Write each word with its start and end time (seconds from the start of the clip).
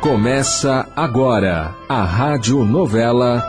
Começa 0.00 0.88
agora 0.96 1.74
a 1.86 2.02
rádio 2.02 2.64
novela 2.64 3.42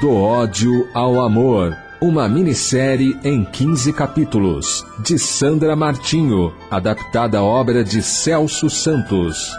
Do 0.00 0.10
ódio 0.10 0.88
ao 0.94 1.20
amor. 1.20 1.76
Uma 2.00 2.26
minissérie 2.26 3.14
em 3.22 3.44
15 3.44 3.92
capítulos, 3.92 4.86
de 4.98 5.18
Sandra 5.18 5.76
Martinho, 5.76 6.54
adaptada 6.70 7.40
à 7.40 7.42
obra 7.42 7.84
de 7.84 8.02
Celso 8.02 8.70
Santos. 8.70 9.52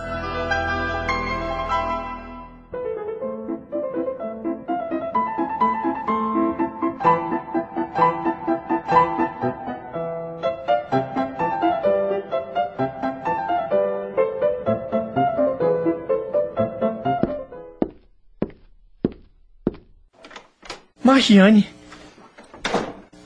Mariane, 21.21 21.69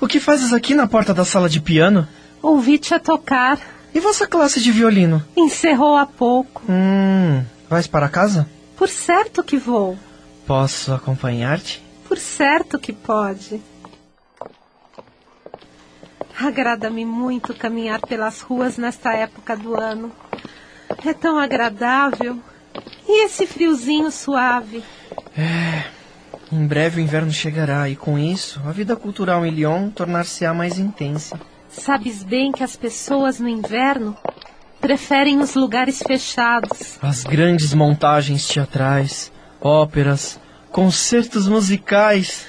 o 0.02 0.06
que 0.08 0.20
fazes 0.20 0.52
aqui 0.52 0.76
na 0.76 0.86
porta 0.86 1.14
da 1.14 1.24
sala 1.24 1.48
de 1.48 1.62
piano? 1.62 2.06
Ouvi-te 2.42 2.94
a 2.94 3.00
tocar. 3.00 3.58
E 3.94 4.02
vossa 4.02 4.28
classe 4.28 4.60
de 4.60 4.70
violino? 4.70 5.24
Encerrou 5.38 5.96
há 5.96 6.06
pouco. 6.06 6.62
Hum, 6.70 7.42
vais 7.70 7.88
para 7.88 8.10
casa? 8.10 8.50
Por 8.76 8.90
certo 8.90 9.42
que 9.42 9.56
vou. 9.56 9.98
Posso 10.46 10.94
acompanhar-te? 10.94 11.82
Por 12.06 12.18
certo 12.18 12.78
que 12.78 12.92
pode. 12.92 13.62
Agrada-me 16.38 17.06
muito 17.06 17.54
caminhar 17.54 18.02
pelas 18.02 18.42
ruas 18.42 18.78
nesta 18.78 19.14
época 19.14 19.56
do 19.56 19.80
ano. 19.80 20.12
É 21.06 21.14
tão 21.14 21.40
agradável. 21.40 22.38
E 23.08 23.24
esse 23.24 23.48
friozinho 23.48 24.12
suave? 24.12 24.84
É. 25.38 25.95
Em 26.56 26.68
breve 26.68 27.02
o 27.02 27.04
inverno 27.04 27.34
chegará 27.34 27.90
e 27.90 27.98
com 27.98 28.18
isso 28.18 28.62
a 28.66 28.72
vida 28.72 28.96
cultural 28.96 29.46
em 29.46 29.52
Lyon 29.52 29.90
tornar-se-á 29.90 30.54
mais 30.54 30.80
intensa. 30.80 31.38
Sabes 31.68 32.24
bem 32.24 32.54
que 32.54 32.64
as 32.64 32.78
pessoas 32.78 33.42
no 33.42 33.50
inverno 33.50 34.16
preferem 34.80 35.42
os 35.42 35.54
lugares 35.54 36.02
fechados. 36.02 36.98
As 37.02 37.26
grandes 37.26 37.74
montagens 37.74 38.48
teatrais, 38.48 39.34
óperas, 39.60 40.40
concertos 40.72 41.46
musicais. 41.50 42.46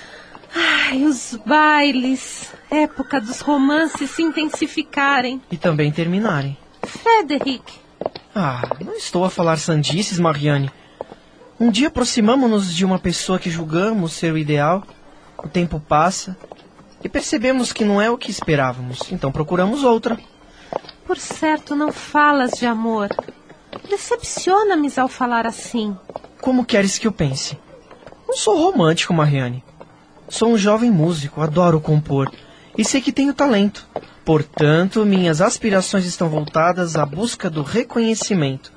Ai, 0.54 1.02
os 1.02 1.36
bailes, 1.44 2.54
época 2.70 3.20
dos 3.20 3.40
romances 3.40 4.08
se 4.12 4.22
intensificarem. 4.22 5.42
E 5.50 5.56
também 5.56 5.90
terminarem. 5.90 6.56
Frederick. 6.84 7.72
Ah, 8.32 8.62
não 8.84 8.94
estou 8.94 9.24
a 9.24 9.30
falar 9.30 9.56
sandices, 9.56 10.20
Mariane. 10.20 10.70
Um 11.58 11.70
dia 11.70 11.88
aproximamos-nos 11.88 12.74
de 12.74 12.84
uma 12.84 12.98
pessoa 12.98 13.38
que 13.38 13.48
julgamos 13.48 14.12
ser 14.12 14.30
o 14.30 14.36
ideal, 14.36 14.82
o 15.38 15.48
tempo 15.48 15.80
passa 15.80 16.36
e 17.02 17.08
percebemos 17.08 17.72
que 17.72 17.82
não 17.82 18.00
é 18.00 18.10
o 18.10 18.18
que 18.18 18.30
esperávamos, 18.30 19.10
então 19.10 19.32
procuramos 19.32 19.82
outra. 19.82 20.18
Por 21.06 21.16
certo, 21.16 21.74
não 21.74 21.90
falas 21.90 22.50
de 22.58 22.66
amor. 22.66 23.08
Decepciona-me 23.88 24.92
ao 24.98 25.08
falar 25.08 25.46
assim. 25.46 25.96
Como 26.42 26.62
queres 26.62 26.98
que 26.98 27.06
eu 27.06 27.12
pense? 27.12 27.58
Não 28.28 28.36
sou 28.36 28.58
romântico, 28.58 29.14
Mariane. 29.14 29.64
Sou 30.28 30.50
um 30.50 30.58
jovem 30.58 30.90
músico, 30.90 31.40
adoro 31.40 31.80
compor 31.80 32.30
e 32.76 32.84
sei 32.84 33.00
que 33.00 33.12
tenho 33.12 33.32
talento. 33.32 33.88
Portanto, 34.26 35.06
minhas 35.06 35.40
aspirações 35.40 36.04
estão 36.04 36.28
voltadas 36.28 36.96
à 36.96 37.06
busca 37.06 37.48
do 37.48 37.62
reconhecimento 37.62 38.70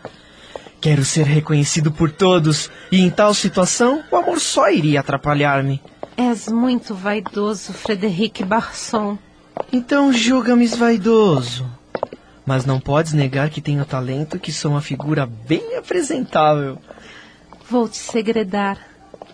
Quero 0.81 1.03
ser 1.03 1.25
reconhecido 1.25 1.91
por 1.91 2.09
todos, 2.09 2.71
e 2.89 3.01
em 3.01 3.09
tal 3.09 3.33
situação 3.33 4.01
o 4.09 4.15
amor 4.15 4.39
só 4.39 4.69
iria 4.69 5.01
atrapalhar-me. 5.01 5.81
És 6.15 6.47
muito 6.47 6.95
vaidoso, 6.95 7.73
Frederic 7.73 8.45
Barson. 8.45 9.17
Então 9.73 10.13
julga-me 10.13 10.67
vaidoso. 10.67 11.65
Mas 12.45 12.65
não 12.65 12.79
podes 12.79 13.11
negar 13.11 13.49
que 13.49 13.61
tenho 13.61 13.85
talento 13.85 14.37
e 14.37 14.39
que 14.39 14.53
sou 14.53 14.71
uma 14.71 14.81
figura 14.81 15.25
bem 15.25 15.77
apresentável. 15.77 16.77
Vou 17.69 17.87
te 17.89 17.97
segredar. 17.97 18.77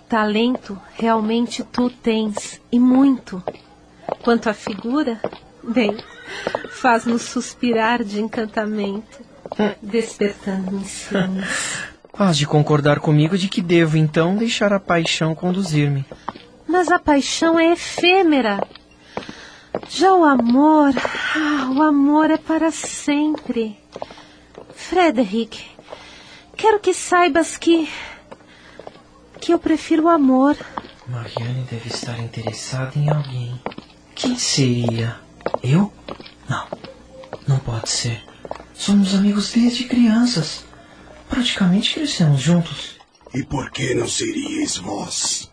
Talento 0.10 0.80
realmente 0.96 1.64
tu 1.64 1.90
tens, 1.90 2.60
e 2.72 2.80
muito. 2.80 3.42
Quanto 4.24 4.50
à 4.50 4.54
figura, 4.54 5.20
bem, 5.64 5.96
faz-nos 6.70 7.22
suspirar 7.22 8.04
de 8.04 8.20
encantamento 8.20 9.35
despertando 9.82 10.76
em 10.76 10.86
sonhos. 10.86 11.86
Hás 12.18 12.38
de 12.38 12.46
concordar 12.46 13.00
comigo 13.02 13.38
de 13.38 13.50
que 13.50 13.62
devo, 13.62 13.98
então, 13.98 14.38
deixar 14.38 14.72
a 14.72 14.80
paixão 14.80 15.36
conduzir-me. 15.36 16.06
Mas 16.66 16.90
a 16.90 16.98
paixão 16.98 17.60
é 17.60 17.74
efêmera. 17.74 18.66
Já 19.90 20.14
o 20.14 20.24
amor, 20.24 20.94
ah, 21.36 21.70
o 21.76 21.82
amor 21.82 22.32
é 22.32 22.38
para 22.38 22.72
sempre. 22.72 23.78
Frederick, 24.74 25.66
quero 26.56 26.80
que 26.80 26.94
saibas 26.94 27.58
que. 27.58 27.90
que 29.42 29.54
eu 29.54 29.60
prefiro 29.60 30.04
o 30.04 30.10
amor. 30.10 30.56
Mariane 31.08 31.68
deve 31.70 31.90
estar 31.90 32.18
interessada 32.20 32.94
em 32.96 33.10
alguém. 33.10 33.62
Quem 34.16 34.38
seria? 34.38 35.18
Eu? 35.62 35.92
Não, 36.50 36.66
não 37.46 37.60
pode 37.60 37.90
ser. 37.90 38.24
Somos 38.78 39.16
amigos 39.16 39.52
desde 39.52 39.86
crianças. 39.86 40.66
Praticamente 41.30 41.94
crescemos 41.94 42.42
juntos. 42.42 42.96
E 43.34 43.44
por 43.44 43.72
que 43.72 43.96
não 43.96 44.08
seríeis 44.08 44.78
vós? 44.78 45.52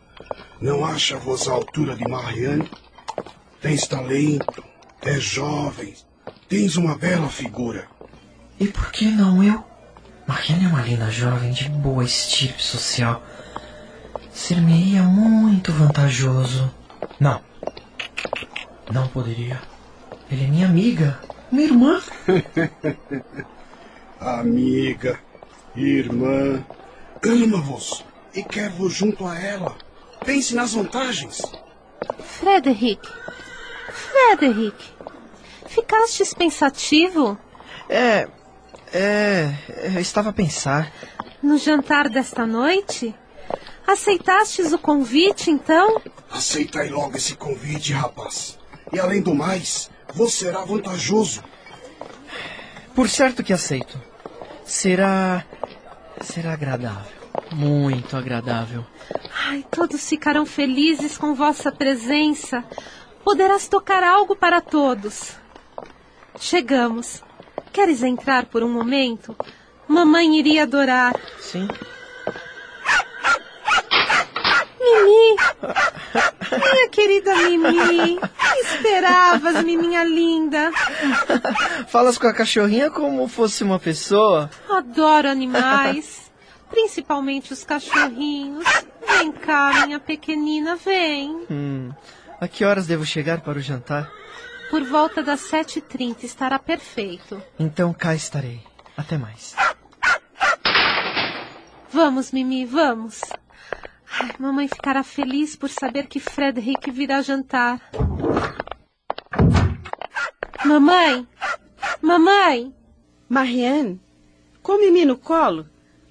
Não 0.60 0.84
acha 0.84 1.16
vos 1.16 1.48
a 1.48 1.52
altura 1.52 1.96
de 1.96 2.06
Marianne? 2.06 2.70
Tens 3.60 3.86
talento, 3.86 4.62
és 5.00 5.22
jovem, 5.22 5.94
tens 6.48 6.76
uma 6.76 6.96
bela 6.96 7.28
figura. 7.28 7.88
E 8.60 8.66
por 8.68 8.92
que 8.92 9.06
não 9.06 9.42
eu? 9.42 9.64
Marianne 10.26 10.66
é 10.66 10.68
uma 10.68 10.82
linda 10.82 11.10
jovem 11.10 11.52
de 11.52 11.68
boa 11.68 12.04
estirpe 12.04 12.62
social. 12.62 13.22
Ser-me-ia 14.32 15.02
muito 15.02 15.72
vantajoso. 15.72 16.72
Não. 17.18 17.40
Não 18.92 19.08
poderia. 19.08 19.60
Ele 20.30 20.44
é 20.44 20.48
minha 20.48 20.66
amiga. 20.66 21.18
Minha 21.52 21.64
irmã? 21.66 22.02
Amiga, 24.18 25.20
irmã, 25.76 26.64
ama-vos 27.22 28.02
e 28.34 28.42
quer-vos 28.42 28.94
junto 28.94 29.26
a 29.26 29.38
ela. 29.38 29.76
Pense 30.24 30.54
nas 30.54 30.72
vantagens. 30.72 31.42
Frederick, 32.20 33.06
Frederick, 33.90 34.82
ficastes 35.66 36.32
pensativo? 36.32 37.36
É, 37.86 38.26
é, 38.90 39.54
eu 39.94 40.00
estava 40.00 40.30
a 40.30 40.32
pensar. 40.32 40.90
No 41.42 41.58
jantar 41.58 42.08
desta 42.08 42.46
noite? 42.46 43.14
Aceitastes 43.86 44.72
o 44.72 44.78
convite, 44.78 45.50
então? 45.50 46.00
Aceitai 46.30 46.88
logo 46.88 47.18
esse 47.18 47.36
convite, 47.36 47.92
rapaz. 47.92 48.58
E 48.90 48.98
além 48.98 49.20
do 49.20 49.34
mais, 49.34 49.90
você 50.14 50.46
será 50.46 50.64
vantajoso. 50.64 51.42
Por 52.94 53.08
certo 53.08 53.42
que 53.42 53.52
aceito. 53.52 54.00
Será. 54.64 55.44
será 56.20 56.52
agradável. 56.52 57.22
Muito 57.52 58.16
agradável. 58.16 58.84
Ai, 59.48 59.64
todos 59.70 60.08
ficarão 60.08 60.46
felizes 60.46 61.16
com 61.18 61.34
vossa 61.34 61.70
presença. 61.70 62.64
Poderás 63.24 63.68
tocar 63.68 64.02
algo 64.02 64.34
para 64.36 64.60
todos. 64.60 65.36
Chegamos. 66.38 67.22
Queres 67.72 68.02
entrar 68.02 68.46
por 68.46 68.62
um 68.62 68.70
momento? 68.70 69.36
Mamãe 69.88 70.38
iria 70.38 70.64
adorar. 70.64 71.14
Sim. 71.40 71.68
Mimi! 74.82 75.36
Minha 76.50 76.88
querida 76.90 77.36
Mimi! 77.36 78.18
Esperavas-me, 78.60 79.76
minha 79.76 80.04
linda! 80.04 80.72
Falas 81.86 82.18
com 82.18 82.26
a 82.26 82.34
cachorrinha 82.34 82.90
como 82.90 83.28
fosse 83.28 83.62
uma 83.62 83.78
pessoa? 83.78 84.50
Adoro 84.68 85.28
animais, 85.28 86.30
principalmente 86.68 87.52
os 87.52 87.64
cachorrinhos. 87.64 88.64
Vem 89.06 89.30
cá, 89.32 89.84
minha 89.86 90.00
pequenina, 90.00 90.76
vem. 90.76 91.46
Hum. 91.50 91.92
A 92.40 92.48
que 92.48 92.64
horas 92.64 92.86
devo 92.86 93.06
chegar 93.06 93.40
para 93.40 93.58
o 93.58 93.62
jantar? 93.62 94.10
Por 94.68 94.82
volta 94.84 95.22
das 95.22 95.40
sete 95.40 95.78
e 95.78 95.82
trinta 95.82 96.26
estará 96.26 96.58
perfeito. 96.58 97.40
Então 97.58 97.92
cá 97.92 98.14
estarei. 98.14 98.60
Até 98.96 99.16
mais. 99.16 99.54
Vamos, 101.92 102.32
Mimi, 102.32 102.64
vamos. 102.64 103.20
Mamãe 104.38 104.68
ficará 104.68 105.02
feliz 105.02 105.56
por 105.56 105.68
saber 105.70 106.06
que 106.06 106.20
Frederick 106.20 106.90
virá 106.90 107.22
jantar. 107.22 107.80
Mamãe! 110.64 111.26
Mamãe! 112.00 112.74
Marianne, 113.28 114.00
Com 114.62 114.78
Mimi 114.78 115.04
no 115.04 115.16
colo, 115.16 115.66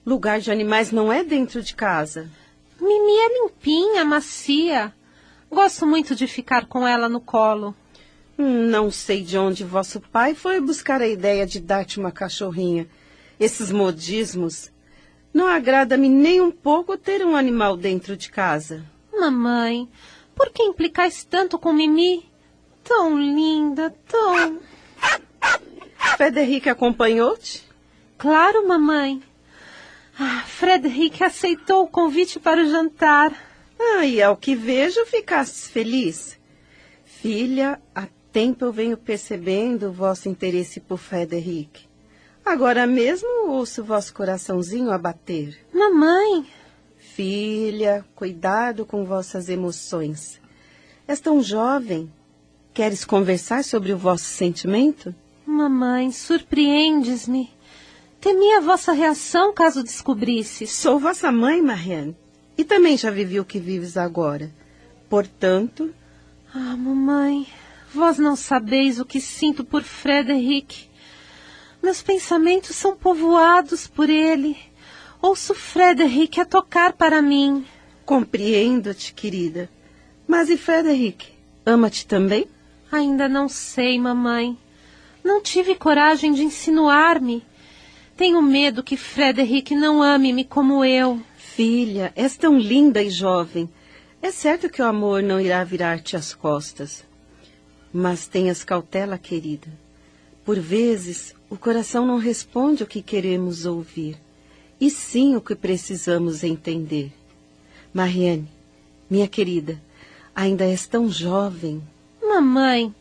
lugar 0.05 0.39
de 0.39 0.51
animais 0.51 0.91
não 0.91 1.11
é 1.13 1.23
dentro 1.23 1.61
de 1.61 1.75
casa. 1.75 2.29
Mimi 2.79 3.11
é 3.17 3.43
limpinha, 3.43 4.03
macia. 4.03 4.93
Gosto 5.49 5.85
muito 5.85 6.15
de 6.15 6.25
ficar 6.27 6.65
com 6.65 6.87
ela 6.87 7.07
no 7.07 7.21
colo. 7.21 7.75
Hum, 8.39 8.67
Não 8.67 8.89
sei 8.89 9.21
de 9.21 9.37
onde 9.37 9.63
vosso 9.63 9.99
pai 9.99 10.33
foi 10.33 10.59
buscar 10.59 11.01
a 11.01 11.07
ideia 11.07 11.45
de 11.45 11.59
dar-te 11.59 11.99
uma 11.99 12.11
cachorrinha. 12.11 12.87
Esses 13.39 13.71
modismos. 13.71 14.71
Não 15.33 15.47
agrada-me 15.47 16.09
nem 16.09 16.41
um 16.41 16.51
pouco 16.51 16.97
ter 16.97 17.25
um 17.25 17.35
animal 17.35 17.77
dentro 17.77 18.17
de 18.17 18.29
casa. 18.29 18.83
Mamãe, 19.13 19.87
por 20.35 20.49
que 20.49 20.63
implicais 20.63 21.23
tanto 21.23 21.57
com 21.57 21.71
Mimi? 21.71 22.29
Tão 22.83 23.17
linda, 23.17 23.95
tão. 24.07 24.59
Frederic 26.17 26.69
acompanhou-te? 26.69 27.67
Claro, 28.17 28.67
mamãe. 28.67 29.21
Ah, 30.19 30.43
Frederic 30.45 31.23
aceitou 31.23 31.83
o 31.83 31.87
convite 31.87 32.39
para 32.39 32.61
o 32.61 32.69
jantar. 32.69 33.33
Ah, 33.79 34.05
e 34.05 34.21
ao 34.21 34.35
que 34.37 34.55
vejo, 34.55 35.05
ficastes 35.05 35.67
feliz. 35.67 36.37
Filha, 37.03 37.81
há 37.95 38.07
tempo 38.31 38.65
eu 38.65 38.71
venho 38.71 38.97
percebendo 38.97 39.89
o 39.89 39.91
vosso 39.91 40.29
interesse 40.29 40.79
por 40.79 40.97
Frederic. 40.97 41.90
Agora 42.45 42.85
mesmo 42.87 43.49
ouço 43.49 43.83
vosso 43.83 44.13
coraçãozinho 44.13 44.91
a 44.91 44.97
bater. 44.97 45.57
Mamãe, 45.73 46.45
Filha, 46.97 48.05
cuidado 48.15 48.85
com 48.85 49.03
vossas 49.03 49.49
emoções. 49.49 50.39
És 51.07 51.19
tão 51.19 51.41
jovem. 51.43 52.11
Queres 52.73 53.03
conversar 53.03 53.63
sobre 53.63 53.91
o 53.91 53.97
vosso 53.97 54.23
sentimento? 54.25 55.13
mamãe, 55.45 56.09
surpreendes-me. 56.11 57.51
Temia 58.21 58.59
a 58.59 58.61
vossa 58.61 58.93
reação 58.93 59.53
caso 59.53 59.83
descobrisses. 59.83 60.71
Sou 60.71 60.97
vossa 60.97 61.31
mãe, 61.31 61.61
Marianne, 61.61 62.15
e 62.57 62.63
também 62.63 62.95
já 62.97 63.11
vivi 63.11 63.39
o 63.39 63.45
que 63.45 63.59
vives 63.59 63.97
agora. 63.97 64.49
Portanto, 65.09 65.93
Ah, 66.53 66.75
mamãe, 66.77 67.45
vós 67.93 68.17
não 68.17 68.35
sabeis 68.35 68.99
o 68.99 69.05
que 69.05 69.19
sinto 69.19 69.63
por 69.65 69.83
Frederic. 69.83 70.89
Meus 71.81 72.01
pensamentos 72.01 72.75
são 72.75 72.95
povoados 72.95 73.87
por 73.87 74.09
ele. 74.09 74.57
Ouço 75.21 75.53
Frederic 75.53 76.39
a 76.39 76.45
tocar 76.45 76.93
para 76.93 77.21
mim. 77.21 77.65
compreendo-te, 78.05 79.13
querida. 79.13 79.69
Mas 80.27 80.49
e 80.49 80.57
Frederic? 80.57 81.27
Ama-te 81.65 82.05
também? 82.05 82.47
Ainda 82.91 83.29
não 83.29 83.47
sei, 83.47 83.97
mamãe. 83.99 84.57
Não 85.23 85.41
tive 85.41 85.75
coragem 85.75 86.33
de 86.33 86.43
insinuar-me. 86.43 87.43
Tenho 88.17 88.41
medo 88.41 88.83
que 88.83 88.97
Frederic 88.97 89.73
não 89.75 90.01
ame-me 90.03 90.43
como 90.43 90.83
eu. 90.83 91.21
Filha, 91.37 92.11
és 92.15 92.35
tão 92.35 92.57
linda 92.57 93.01
e 93.01 93.09
jovem. 93.09 93.69
É 94.21 94.29
certo 94.31 94.69
que 94.69 94.81
o 94.81 94.85
amor 94.85 95.23
não 95.23 95.39
irá 95.39 95.63
virar-te 95.63 96.15
as 96.15 96.33
costas. 96.33 97.03
Mas 97.93 98.27
tenhas 98.27 98.63
cautela, 98.63 99.17
querida. 99.17 99.67
Por 100.43 100.59
vezes, 100.59 101.35
o 101.51 101.57
coração 101.57 102.05
não 102.05 102.17
responde 102.17 102.81
o 102.81 102.87
que 102.87 103.01
queremos 103.01 103.65
ouvir, 103.65 104.17
e 104.79 104.89
sim 104.89 105.35
o 105.35 105.41
que 105.41 105.53
precisamos 105.53 106.45
entender. 106.45 107.11
Mariane, 107.93 108.47
minha 109.09 109.27
querida, 109.27 109.79
ainda 110.33 110.63
és 110.63 110.87
tão 110.87 111.09
jovem. 111.09 111.83
Mamãe, 112.23 112.95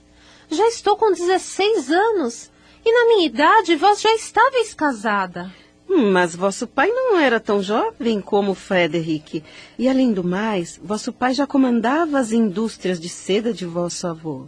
já 0.51 0.67
estou 0.67 0.97
com 0.97 1.13
16 1.13 1.93
anos. 1.93 2.51
E 2.85 2.93
na 2.93 3.15
minha 3.15 3.27
idade 3.27 3.77
vós 3.77 4.01
já 4.01 4.13
estáveis 4.15 4.75
casada. 4.75 5.53
Hum, 5.89 6.11
Mas 6.11 6.35
vosso 6.35 6.67
pai 6.67 6.89
não 6.89 7.19
era 7.19 7.39
tão 7.39 7.63
jovem 7.63 8.21
como 8.21 8.55
Frederic. 8.55 9.45
E 9.79 9.89
além 9.89 10.13
do 10.13 10.25
mais, 10.25 10.81
vosso 10.83 11.13
pai 11.13 11.35
já 11.35 11.47
comandava 11.47 12.19
as 12.19 12.33
indústrias 12.33 12.99
de 12.99 13.09
seda 13.09 13.53
de 13.53 13.65
vosso 13.65 14.09
avô. 14.09 14.47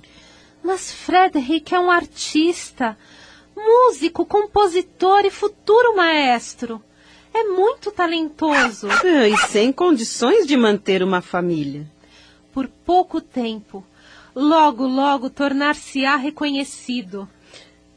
Mas 0.62 0.90
Frederic 0.90 1.72
é 1.72 1.78
um 1.78 1.90
artista, 1.90 2.96
músico, 3.64 4.25
compositor 4.25 5.25
e 5.25 5.31
futuro 5.31 5.97
maestro. 5.97 6.82
É 7.35 7.44
muito 7.44 7.91
talentoso. 7.91 8.88
Ah, 8.91 9.29
E 9.29 9.37
sem 9.49 9.73
condições 9.73 10.47
de 10.47 10.56
manter 10.56 11.03
uma 11.03 11.23
família. 11.23 11.87
Por 12.53 12.69
pouco 12.69 13.20
tempo, 13.20 13.85
logo, 14.35 14.87
logo 14.87 15.31
tornar-se-á 15.31 16.17
reconhecido. 16.17 17.29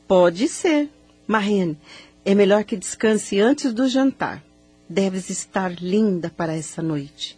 Pode 0.07 0.47
ser. 0.47 0.89
Mariane, 1.27 1.77
é 2.23 2.33
melhor 2.33 2.63
que 2.63 2.77
descanse 2.77 3.39
antes 3.39 3.73
do 3.73 3.87
jantar. 3.87 4.43
Deves 4.87 5.29
estar 5.29 5.71
linda 5.81 6.29
para 6.29 6.55
essa 6.55 6.81
noite. 6.81 7.37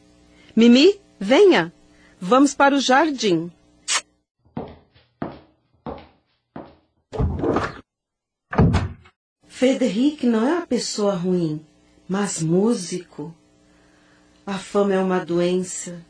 Mimi, 0.56 1.00
venha. 1.20 1.74
Vamos 2.20 2.54
para 2.54 2.76
o 2.76 2.80
jardim. 2.80 3.50
Frederic 9.58 10.24
não 10.28 10.48
é 10.48 10.54
uma 10.54 10.68
pessoa 10.68 11.16
ruim, 11.16 11.66
mas 12.08 12.44
músico. 12.44 13.34
A 14.46 14.60
fama 14.60 14.94
é 14.94 15.00
uma 15.00 15.26
doença. 15.26 16.06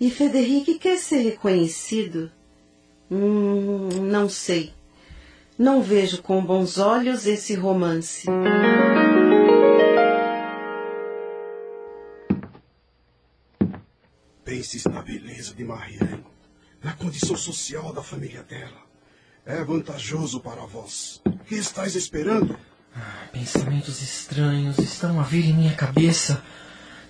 E 0.00 0.10
Frederic 0.10 0.78
quer 0.78 0.96
ser 0.96 1.18
reconhecido? 1.18 2.32
Hum, 3.10 3.90
não 4.10 4.26
sei. 4.26 4.72
Não 5.58 5.82
vejo 5.82 6.22
com 6.22 6.42
bons 6.42 6.78
olhos 6.78 7.26
esse 7.26 7.54
romance. 7.54 8.26
Penses 14.42 14.84
na 14.84 15.02
beleza 15.02 15.52
de 15.52 15.62
Marianne, 15.62 16.24
na 16.82 16.94
condição 16.94 17.36
social 17.36 17.92
da 17.92 18.02
família 18.02 18.42
dela. 18.42 18.80
É 19.44 19.62
vantajoso 19.62 20.40
para 20.40 20.64
vós. 20.64 21.20
O 21.26 21.44
que 21.44 21.56
estáis 21.56 21.94
esperando? 21.94 22.58
Pensamentos 23.32 24.02
estranhos 24.02 24.78
estão 24.78 25.20
a 25.20 25.22
vir 25.22 25.44
em 25.46 25.54
minha 25.54 25.74
cabeça. 25.74 26.42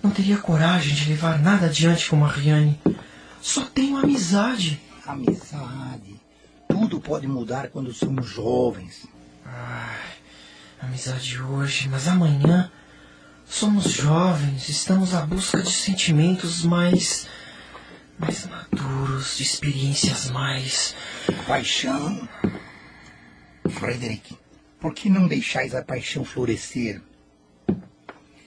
Não 0.01 0.11
teria 0.11 0.37
coragem 0.37 0.93
de 0.93 1.09
levar 1.09 1.39
nada 1.39 1.65
adiante 1.65 2.09
com 2.09 2.15
Marianne. 2.15 2.79
Só 3.41 3.65
tenho 3.65 3.97
amizade. 3.97 4.79
Amizade. 5.05 6.19
Tudo 6.67 6.99
pode 6.99 7.27
mudar 7.27 7.69
quando 7.69 7.93
somos 7.93 8.27
jovens. 8.27 9.07
Ai, 9.45 9.99
amizade 10.81 11.41
hoje, 11.41 11.89
mas 11.89 12.07
amanhã 12.07 12.71
somos 13.45 13.91
jovens, 13.91 14.69
estamos 14.69 15.13
à 15.15 15.25
busca 15.25 15.61
de 15.61 15.71
sentimentos 15.71 16.63
mais. 16.63 17.27
mais 18.17 18.47
maduros, 18.47 19.37
de 19.37 19.43
experiências 19.43 20.29
mais. 20.29 20.95
Paixão. 21.47 22.29
Frederic, 23.69 24.38
por 24.79 24.93
que 24.93 25.09
não 25.09 25.27
deixais 25.27 25.75
a 25.75 25.83
paixão 25.83 26.23
florescer? 26.23 27.01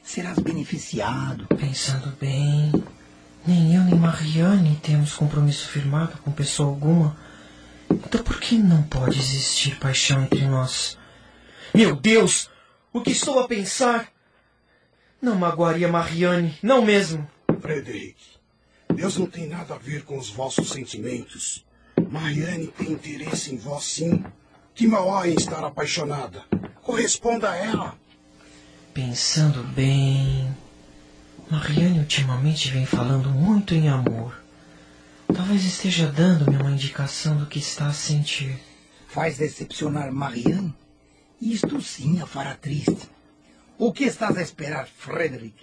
Serás 0.03 0.39
beneficiado. 0.39 1.47
Pensando 1.49 2.17
bem, 2.21 2.73
nem 3.47 3.75
eu 3.75 3.83
nem 3.83 3.95
Marianne 3.95 4.81
temos 4.83 5.15
compromisso 5.15 5.69
firmado 5.69 6.17
com 6.19 6.33
pessoa 6.33 6.69
alguma. 6.69 7.17
Então 7.91 8.23
por 8.23 8.41
que 8.41 8.57
não 8.57 8.83
pode 8.83 9.19
existir 9.19 9.79
paixão 9.79 10.23
entre 10.23 10.47
nós? 10.47 10.99
Meu 11.75 11.95
Deus! 11.95 12.51
O 12.93 13.01
que 13.01 13.13
estou 13.13 13.39
a 13.39 13.49
pensar? 13.49 14.13
Não 15.21 15.37
magoaria 15.37 15.89
Marianne, 15.89 16.59
não 16.63 16.85
mesmo. 16.85 17.27
Frederic, 17.61 18.17
Deus 18.95 19.17
não 19.17 19.27
tem 19.27 19.49
nada 19.49 19.75
a 19.75 19.79
ver 19.79 20.05
com 20.05 20.19
os 20.19 20.29
vossos 20.29 20.71
sentimentos. 20.71 21.65
Marianne 22.11 22.67
tem 22.67 22.93
interesse 22.93 23.55
em 23.55 23.57
vós, 23.57 23.85
sim. 23.85 24.23
Que 24.75 24.87
mal 24.87 25.15
há 25.15 25.29
em 25.29 25.35
estar 25.35 25.63
apaixonada? 25.65 26.45
Corresponda 26.83 27.51
a 27.51 27.57
ela. 27.57 27.95
Pensando 28.95 29.63
bem. 29.75 30.49
Marianne 31.51 31.99
ultimamente 31.99 32.71
vem 32.71 32.87
falando 32.87 33.29
muito 33.29 33.75
em 33.75 33.89
amor. 33.89 34.43
Talvez 35.35 35.65
esteja 35.65 36.07
dando-me 36.07 36.57
uma 36.57 36.71
indicação 36.71 37.37
do 37.37 37.47
que 37.47 37.59
está 37.59 37.87
a 37.87 37.93
sentir. 37.93 38.59
Faz 39.09 39.37
decepcionar 39.37 40.11
Marianne? 40.11 40.75
Isto 41.41 41.81
sim 41.83 42.21
a 42.23 42.27
fará 42.27 42.55
triste. 42.55 43.11
O 43.79 43.93
que 43.93 44.05
estás 44.05 44.39
a 44.39 44.43
esperar, 44.43 44.87
Frederic? 44.87 45.55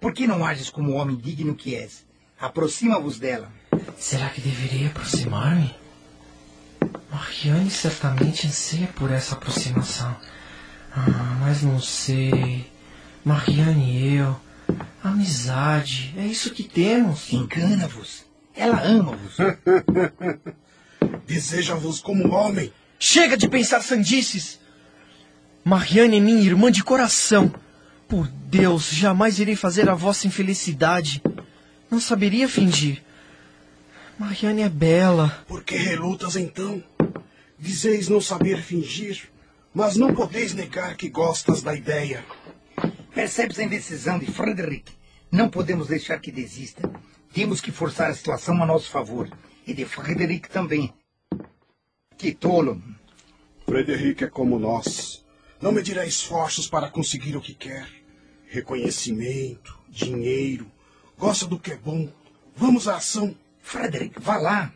Por 0.00 0.14
que 0.14 0.26
não 0.26 0.46
ages 0.46 0.70
como 0.70 0.92
o 0.92 0.94
homem 0.94 1.16
digno 1.16 1.54
que 1.54 1.74
és? 1.74 2.06
Aproxima-vos 2.38 3.18
dela. 3.18 3.52
Será 3.98 4.30
que 4.30 4.40
deveria 4.40 4.88
aproximar-me? 4.88 5.74
Marianne 7.10 7.70
certamente 7.70 8.46
anseia 8.46 8.86
por 8.88 9.10
essa 9.10 9.34
aproximação. 9.34 10.16
Ah, 10.94 11.36
mas 11.40 11.62
não 11.62 11.80
sei. 11.80 12.70
Marianne 13.24 13.98
e 13.98 14.14
eu. 14.16 14.40
Amizade, 15.02 16.14
é 16.16 16.26
isso 16.26 16.50
que 16.50 16.62
temos. 16.62 17.32
Engana-vos. 17.32 18.24
Ela 18.54 18.82
ama-vos. 18.82 19.36
Deseja-vos 21.26 22.00
como 22.00 22.32
homem. 22.32 22.72
Chega 22.98 23.36
de 23.36 23.48
pensar 23.48 23.82
sandices! 23.82 24.60
Marianne 25.64 26.18
é 26.18 26.20
minha 26.20 26.42
irmã 26.42 26.70
de 26.70 26.84
coração. 26.84 27.52
Por 28.06 28.26
Deus, 28.26 28.90
jamais 28.90 29.38
irei 29.38 29.56
fazer 29.56 29.88
a 29.88 29.94
vossa 29.94 30.26
infelicidade. 30.26 31.22
Não 31.90 32.00
saberia 32.00 32.48
fingir. 32.48 33.02
Marianne 34.18 34.62
é 34.62 34.68
bela. 34.68 35.44
Por 35.46 35.64
que 35.64 35.76
relutas 35.76 36.36
então? 36.36 36.82
Dizeis 37.60 38.08
não 38.08 38.22
saber 38.22 38.62
fingir, 38.62 39.30
mas 39.74 39.94
não 39.94 40.14
podeis 40.14 40.54
negar 40.54 40.96
que 40.96 41.10
gostas 41.10 41.60
da 41.60 41.74
ideia. 41.74 42.24
Percebes 43.14 43.58
a 43.58 43.64
indecisão 43.64 44.18
de 44.18 44.24
Frederick? 44.24 44.90
Não 45.30 45.50
podemos 45.50 45.88
deixar 45.88 46.18
que 46.18 46.32
desista. 46.32 46.90
Temos 47.34 47.60
que 47.60 47.70
forçar 47.70 48.10
a 48.10 48.14
situação 48.14 48.60
a 48.62 48.66
nosso 48.66 48.88
favor. 48.88 49.28
E 49.66 49.74
de 49.74 49.84
Frederick 49.84 50.48
também. 50.48 50.90
Que 52.16 52.32
tolo. 52.32 52.82
Frederick 53.66 54.24
é 54.24 54.28
como 54.28 54.58
nós. 54.58 55.22
Não 55.60 55.70
medirá 55.70 56.06
esforços 56.06 56.66
para 56.66 56.88
conseguir 56.88 57.36
o 57.36 57.42
que 57.42 57.54
quer. 57.54 57.86
Reconhecimento, 58.48 59.78
dinheiro. 59.86 60.66
Gosta 61.18 61.46
do 61.46 61.58
que 61.58 61.72
é 61.72 61.76
bom. 61.76 62.10
Vamos 62.56 62.88
à 62.88 62.96
ação. 62.96 63.36
Frederick, 63.60 64.18
vá 64.18 64.38
lá. 64.38 64.72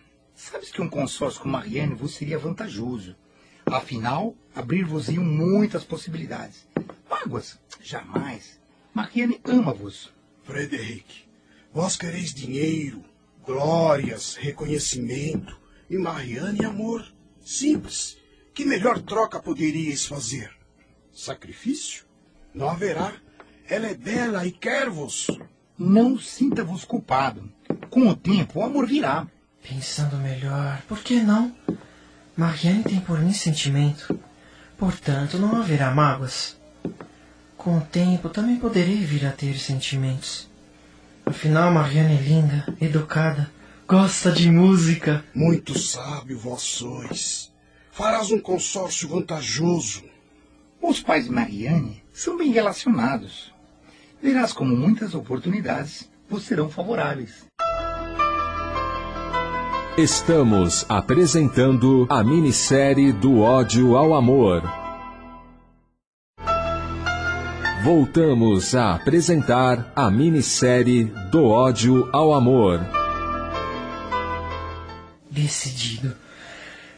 Sabes 0.51 0.71
que 0.71 0.83
um 0.83 0.91
consórcio 0.91 1.41
com 1.41 1.49
Marianne 1.49 1.95
vos 1.95 2.17
seria 2.17 2.39
vantajoso. 2.39 3.17
Afinal, 3.65 4.37
abrir-vos-iam 4.55 5.25
muitas 5.25 5.85
possibilidades. 5.85 6.69
Mágoas? 7.09 7.59
Jamais. 7.81 8.61
Marianne 8.93 9.41
ama-vos. 9.43 10.13
Frederick, 10.43 11.25
vós 11.73 11.97
quereis 11.97 12.35
dinheiro, 12.35 13.03
glórias, 13.43 14.35
reconhecimento 14.35 15.59
e 15.89 15.97
Marianne 15.97 16.63
amor. 16.67 17.11
Simples. 17.43 18.19
Que 18.53 18.67
melhor 18.67 19.01
troca 19.01 19.41
poderíeis 19.41 20.05
fazer? 20.05 20.55
Sacrifício? 21.11 22.05
Não 22.53 22.69
haverá. 22.69 23.15
Ela 23.67 23.87
é 23.87 23.95
bela 23.95 24.47
e 24.47 24.53
quer-vos. 24.53 25.27
Não 25.79 26.19
sinta-vos 26.19 26.85
culpado. 26.85 27.51
Com 27.89 28.09
o 28.09 28.15
tempo, 28.15 28.61
o 28.61 28.63
amor 28.63 28.87
virá. 28.87 29.27
Pensando 29.67 30.19
melhor, 30.19 30.83
por 30.87 30.99
que 30.99 31.21
não? 31.21 31.51
Marianne 32.37 32.85
tem 32.85 33.01
por 33.01 33.19
mim 33.19 33.33
sentimento. 33.33 34.21
Portanto, 34.77 35.39
não 35.39 35.57
haverá 35.57 35.91
mágoas. 35.91 36.61
Com 37.57 37.79
o 37.79 37.81
tempo, 37.81 38.29
também 38.29 38.57
poderei 38.57 38.99
vir 39.07 39.25
a 39.27 39.33
ter 39.33 39.59
sentimentos. 39.59 40.51
Afinal, 41.25 41.73
Marianne 41.73 42.19
é 42.19 42.21
linda, 42.21 42.77
educada, 42.79 43.51
gosta 43.89 44.31
de 44.31 44.51
música. 44.51 45.25
Muito 45.35 45.79
sábio 45.79 46.39
vós 46.39 46.61
sois. 46.61 47.51
Farás 47.91 48.31
um 48.31 48.41
consórcio 48.41 49.09
vantajoso. 49.09 50.05
Os 50.83 51.01
pais 51.01 51.25
de 51.25 51.31
Marianne 51.31 52.05
são 52.13 52.37
bem 52.37 52.53
relacionados. 52.53 53.51
Verás 54.23 54.53
como 54.53 54.77
muitas 54.77 55.15
oportunidades 55.15 56.11
vos 56.29 56.43
serão 56.43 56.69
favoráveis. 56.69 57.47
Estamos 59.97 60.85
apresentando 60.89 62.05
a 62.11 62.25
minissérie 62.25 63.13
Do 63.13 63.39
ódio 63.39 63.97
ao 63.97 64.13
amor. 64.13 64.61
Voltamos 67.85 68.75
a 68.75 68.97
apresentar 68.97 69.93
a 69.95 70.11
minissérie 70.11 71.05
Do 71.31 71.45
ódio 71.45 72.11
ao 72.13 72.35
amor. 72.35 72.81
Decidido. 75.31 76.17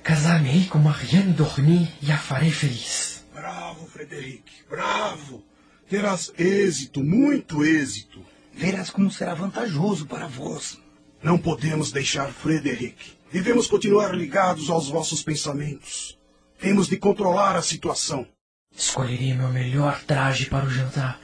Casar-me 0.03 0.65
com 0.65 0.79
Marianne 0.79 1.35
Dorny 1.35 1.93
e 2.01 2.11
a 2.11 2.17
farei 2.17 2.51
feliz. 2.51 3.27
Bravo, 3.35 3.87
Frederic, 3.89 4.51
bravo. 4.71 5.45
Terás 5.87 6.33
êxito, 6.39 7.05
muito 7.05 7.63
êxito. 7.63 8.21
Verás 8.55 8.89
como 8.89 9.11
será 9.11 9.35
vantajoso 9.35 10.07
para 10.07 10.27
vós. 10.27 10.86
Não 11.27 11.37
podemos 11.37 11.91
deixar 11.91 12.29
Frederic. 12.29 13.19
Devemos 13.33 13.67
continuar 13.67 14.15
ligados 14.15 14.71
aos 14.71 14.89
vossos 14.89 15.25
pensamentos. 15.25 16.17
Temos 16.57 16.87
de 16.87 16.97
controlar 16.97 17.57
a 17.57 17.63
situação. 17.63 18.25
Escolherei 18.73 19.35
meu 19.35 19.49
melhor 19.49 20.01
traje 20.07 20.47
para 20.47 20.65
o 20.65 20.71
jantar. 20.71 21.21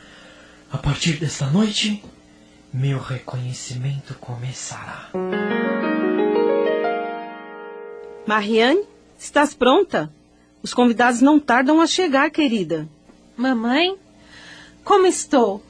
A 0.73 0.77
partir 0.77 1.21
desta 1.21 1.47
noite, 1.47 2.03
meu 2.75 2.99
reconhecimento 2.99 4.15
começará. 4.15 5.11
Marianne, 8.27 8.83
estás 9.17 9.55
pronta? 9.55 10.13
Os 10.65 10.75
convidados 10.75 11.21
não 11.21 11.39
tardam 11.39 11.81
a 11.81 11.87
chegar, 11.87 12.29
querida. 12.29 12.89
Mamãe, 13.37 13.97
como 14.83 15.07
estou? 15.07 15.65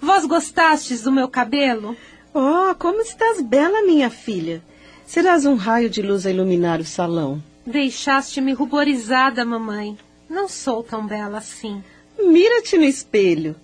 Vós 0.00 0.24
gostastes 0.26 1.02
do 1.02 1.10
meu 1.10 1.28
cabelo? 1.28 1.96
Oh, 2.36 2.74
como 2.76 3.00
estás 3.00 3.40
bela, 3.40 3.86
minha 3.86 4.10
filha. 4.10 4.60
Serás 5.06 5.46
um 5.46 5.54
raio 5.54 5.88
de 5.88 6.02
luz 6.02 6.26
a 6.26 6.32
iluminar 6.32 6.80
o 6.80 6.84
salão. 6.84 7.40
Deixaste-me 7.64 8.52
ruborizada, 8.52 9.44
mamãe. 9.44 9.96
Não 10.28 10.48
sou 10.48 10.82
tão 10.82 11.06
bela 11.06 11.38
assim. 11.38 11.80
Mira-te 12.18 12.76
no 12.76 12.82
espelho. 12.82 13.54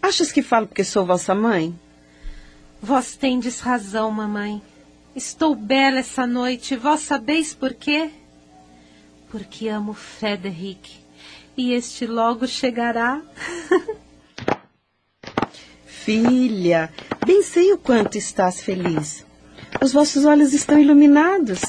Achas 0.00 0.30
que 0.30 0.42
falo 0.42 0.68
porque 0.68 0.84
sou 0.84 1.04
vossa 1.04 1.34
mãe? 1.34 1.76
Vós 2.80 3.16
tendes 3.16 3.58
razão, 3.58 4.12
mamãe. 4.12 4.62
Estou 5.16 5.56
bela 5.56 5.98
essa 5.98 6.24
noite. 6.24 6.76
Vós 6.76 7.00
sabeis 7.00 7.52
por 7.52 7.74
quê? 7.74 8.12
Porque 9.28 9.66
amo 9.66 9.92
Frederic. 9.92 10.98
E 11.56 11.72
este 11.72 12.06
logo 12.06 12.46
chegará. 12.46 13.20
Filha, 16.04 16.90
bem 17.24 17.42
sei 17.42 17.72
o 17.72 17.78
quanto 17.78 18.18
estás 18.18 18.60
feliz. 18.60 19.24
Os 19.82 19.90
vossos 19.90 20.26
olhos 20.26 20.52
estão 20.52 20.78
iluminados. 20.78 21.62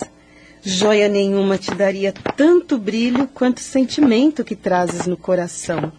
Joia 0.62 1.08
nenhuma 1.08 1.58
te 1.58 1.74
daria 1.74 2.14
tanto 2.36 2.78
brilho 2.78 3.30
quanto 3.30 3.60
o 3.60 3.64
sentimento 3.64 4.44
que 4.44 4.54
trazes 4.54 5.08
no 5.08 5.16
coração. 5.16 5.90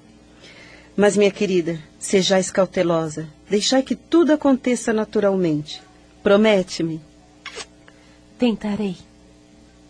Mas, 0.95 1.16
minha 1.16 1.31
querida, 1.31 1.81
sejais 1.99 2.50
cautelosa. 2.50 3.26
Deixai 3.49 3.83
que 3.83 3.97
tudo 3.97 4.35
aconteça 4.35 4.93
naturalmente. 4.93 5.83
Promete-me. 6.23 7.00
Tentarei. 8.38 8.99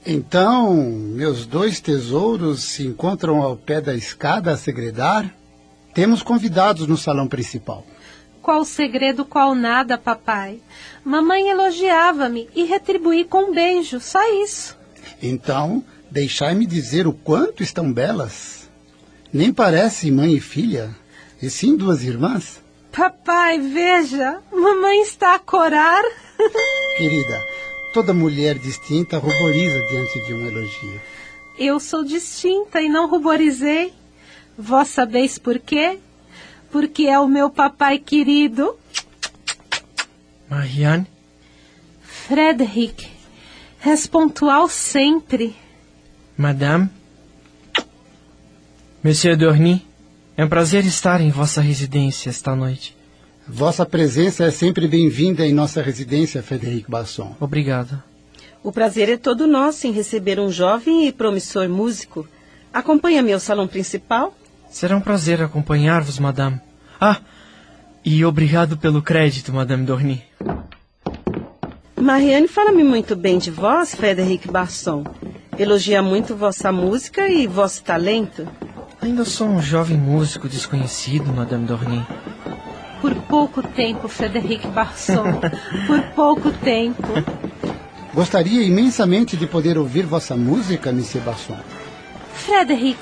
Então, 0.06 0.72
meus 0.72 1.46
dois 1.46 1.80
tesouros 1.80 2.62
se 2.62 2.86
encontram 2.86 3.42
ao 3.42 3.56
pé 3.56 3.80
da 3.80 3.92
escada 3.92 4.52
a 4.52 4.56
segredar? 4.56 5.34
Temos 5.92 6.22
convidados 6.22 6.86
no 6.86 6.96
salão 6.96 7.26
principal. 7.26 7.84
Qual 8.46 8.64
segredo, 8.64 9.24
qual 9.24 9.56
nada, 9.56 9.98
papai. 9.98 10.60
Mamãe 11.04 11.48
elogiava-me 11.48 12.48
e 12.54 12.62
retribuí 12.62 13.24
com 13.24 13.50
um 13.50 13.52
beijo, 13.52 13.98
só 13.98 14.20
isso. 14.44 14.78
Então, 15.20 15.84
deixai-me 16.08 16.64
dizer 16.64 17.08
o 17.08 17.12
quanto 17.12 17.64
estão 17.64 17.92
belas. 17.92 18.70
Nem 19.32 19.52
parece 19.52 20.12
mãe 20.12 20.34
e 20.34 20.40
filha, 20.40 20.94
e 21.42 21.50
sim 21.50 21.76
duas 21.76 22.04
irmãs. 22.04 22.62
Papai, 22.92 23.58
veja, 23.58 24.38
mamãe 24.52 25.02
está 25.02 25.34
a 25.34 25.40
corar. 25.40 26.04
Querida, 26.96 27.44
toda 27.92 28.14
mulher 28.14 28.60
distinta 28.60 29.18
ruboriza 29.18 29.80
diante 29.90 30.24
de 30.24 30.32
um 30.32 30.46
elogio. 30.46 31.00
Eu 31.58 31.80
sou 31.80 32.04
distinta 32.04 32.80
e 32.80 32.88
não 32.88 33.10
ruborizei. 33.10 33.92
Vós 34.56 34.86
sabeis 34.86 35.36
por 35.36 35.58
quê? 35.58 35.98
Porque 36.70 37.04
é 37.04 37.18
o 37.18 37.28
meu 37.28 37.50
papai 37.50 37.98
querido. 37.98 38.76
Marianne, 40.48 41.06
Frederic, 42.02 43.08
és 43.84 44.06
pontual 44.06 44.68
sempre. 44.68 45.54
Madame. 46.36 46.88
Monsieur 49.02 49.36
Dorny, 49.36 49.86
é 50.36 50.44
um 50.44 50.48
prazer 50.48 50.84
estar 50.84 51.20
em 51.20 51.30
vossa 51.30 51.60
residência 51.60 52.28
esta 52.28 52.54
noite. 52.54 52.96
Vossa 53.48 53.86
presença 53.86 54.44
é 54.44 54.50
sempre 54.50 54.88
bem-vinda 54.88 55.46
em 55.46 55.52
nossa 55.52 55.80
residência, 55.80 56.42
Frederico 56.42 56.90
Basson. 56.90 57.36
Obrigado. 57.38 58.02
O 58.62 58.72
prazer 58.72 59.08
é 59.08 59.16
todo 59.16 59.46
nosso 59.46 59.86
em 59.86 59.92
receber 59.92 60.40
um 60.40 60.50
jovem 60.50 61.06
e 61.06 61.12
promissor 61.12 61.68
músico. 61.68 62.26
Acompanha-me 62.72 63.32
ao 63.32 63.38
salão 63.38 63.68
principal. 63.68 64.36
Será 64.70 64.96
um 64.96 65.00
prazer 65.00 65.42
acompanhar-vos, 65.42 66.18
madame. 66.18 66.60
Ah, 67.00 67.18
e 68.04 68.24
obrigado 68.24 68.76
pelo 68.76 69.02
crédito, 69.02 69.52
madame 69.52 69.84
Dorny. 69.84 70.22
Mariane 72.00 72.46
fala-me 72.46 72.84
muito 72.84 73.16
bem 73.16 73.38
de 73.38 73.50
vós, 73.50 73.94
Frederic 73.94 74.48
Basson. 74.48 75.04
Elogia 75.58 76.02
muito 76.02 76.36
vossa 76.36 76.70
música 76.70 77.28
e 77.28 77.46
vosso 77.46 77.82
talento. 77.82 78.46
Ainda 79.00 79.24
sou 79.24 79.48
um 79.48 79.60
jovem 79.60 79.96
músico 79.96 80.48
desconhecido, 80.48 81.32
madame 81.32 81.64
Dorny. 81.66 82.06
Por 83.00 83.14
pouco 83.14 83.62
tempo, 83.62 84.08
Frederic 84.08 84.66
Barson. 84.68 85.40
Por 85.86 86.02
pouco 86.14 86.50
tempo. 86.50 87.02
Gostaria 88.14 88.62
imensamente 88.62 89.36
de 89.36 89.46
poder 89.46 89.76
ouvir 89.76 90.06
vossa 90.06 90.36
música, 90.36 90.92
Monsieur 90.92 91.22
Basson. 91.24 91.56
Frederic, 92.34 92.98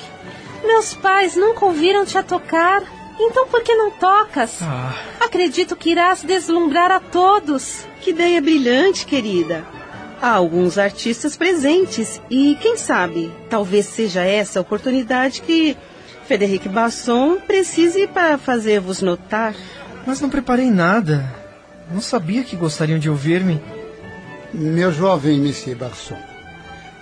meus 0.75 0.93
pais 0.95 1.37
nunca 1.37 1.64
ouviram 1.64 2.04
te 2.04 2.19
a 2.19 2.23
tocar. 2.23 2.83
Então 3.19 3.47
por 3.47 3.62
que 3.62 3.75
não 3.76 3.93
tocas? 3.93 4.59
Ah, 4.61 4.93
Acredito 5.21 5.76
que 5.76 5.90
irás 5.90 6.23
deslumbrar 6.25 6.90
a 6.90 6.99
todos. 6.99 7.85
Que 8.00 8.11
ideia 8.11 8.40
brilhante, 8.40 9.07
querida. 9.07 9.64
Há 10.21 10.31
alguns 10.31 10.76
artistas 10.76 11.37
presentes 11.37 12.21
e, 12.28 12.57
quem 12.61 12.76
sabe, 12.76 13.31
talvez 13.49 13.87
seja 13.87 14.23
essa 14.23 14.59
a 14.59 14.62
oportunidade 14.62 15.43
que 15.43 15.76
Frederic 16.26 16.69
Basson 16.69 17.37
precise 17.47 18.07
para 18.09 18.37
fazer-vos 18.37 19.00
notar. 19.00 19.54
mas 20.07 20.21
não 20.21 20.28
preparei 20.31 20.71
nada. 20.71 21.25
Não 21.93 22.00
sabia 22.00 22.43
que 22.43 22.57
gostariam 22.57 22.99
de 22.99 23.09
ouvir-me. 23.11 23.62
Meu 24.52 24.90
jovem 24.93 25.40
Monsieur 25.40 25.76
Barson, 25.76 26.16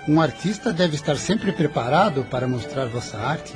um 0.08 0.20
artista 0.20 0.72
deve 0.72 0.96
estar 0.96 1.16
sempre 1.16 1.52
preparado 1.52 2.24
para 2.30 2.48
mostrar 2.48 2.86
vossa 2.86 3.18
arte. 3.18 3.54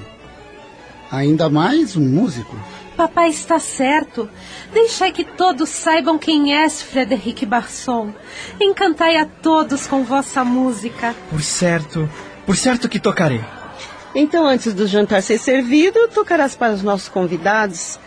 Ainda 1.10 1.48
mais 1.48 1.96
um 1.96 2.00
músico. 2.00 2.56
Papai 2.96 3.28
está 3.28 3.58
certo. 3.58 4.28
Deixai 4.72 5.12
que 5.12 5.24
todos 5.24 5.68
saibam 5.68 6.18
quem 6.18 6.54
és 6.54 6.82
Frederic 6.82 7.44
Barson. 7.44 8.12
Encantai 8.60 9.16
a 9.16 9.26
todos 9.26 9.86
com 9.86 10.02
vossa 10.02 10.44
música. 10.44 11.14
Por 11.30 11.42
certo, 11.42 12.08
por 12.44 12.56
certo 12.56 12.88
que 12.88 12.98
tocarei. 12.98 13.44
Então, 14.14 14.46
antes 14.46 14.72
do 14.72 14.86
jantar 14.86 15.22
ser 15.22 15.38
servido, 15.38 16.08
tocarás 16.08 16.56
para 16.56 16.72
os 16.72 16.82
nossos 16.82 17.08
convidados. 17.08 18.00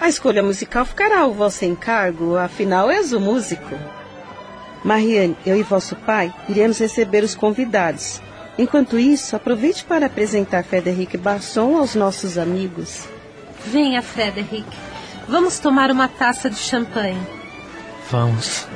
A 0.00 0.08
escolha 0.08 0.42
musical 0.42 0.84
ficará 0.84 1.20
ao 1.20 1.32
vosso 1.32 1.64
encargo, 1.64 2.36
afinal 2.36 2.90
és 2.90 3.12
o 3.12 3.20
músico. 3.20 3.74
Mariane, 4.84 5.34
eu 5.46 5.56
e 5.56 5.62
vosso 5.62 5.96
pai 5.96 6.32
iremos 6.46 6.78
receber 6.78 7.24
os 7.24 7.34
convidados. 7.34 8.20
Enquanto 8.58 8.98
isso, 8.98 9.34
aproveite 9.34 9.84
para 9.84 10.06
apresentar 10.06 10.62
Frederic 10.62 11.16
Basson 11.16 11.78
aos 11.78 11.94
nossos 11.94 12.36
amigos. 12.36 13.04
Venha, 13.66 14.02
Frederic. 14.02 14.64
Vamos 15.26 15.58
tomar 15.58 15.90
uma 15.90 16.06
taça 16.06 16.50
de 16.50 16.58
champanhe. 16.58 17.20
Vamos. 18.10 18.68